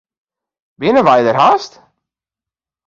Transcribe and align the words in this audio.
Binne 0.79 1.01
wy 1.07 1.19
der 1.25 1.37
hast? 1.41 1.73